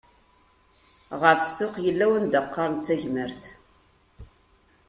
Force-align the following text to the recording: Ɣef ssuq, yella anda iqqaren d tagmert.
Ɣef 1.21 1.39
ssuq, 1.47 1.73
yella 1.85 2.05
anda 2.17 2.39
iqqaren 2.43 2.75
d 2.79 2.83
tagmert. 2.87 3.43